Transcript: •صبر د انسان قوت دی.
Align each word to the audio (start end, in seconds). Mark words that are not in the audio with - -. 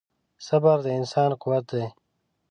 •صبر 0.47 0.77
د 0.85 0.87
انسان 0.99 1.31
قوت 1.41 1.65
دی. 1.73 1.85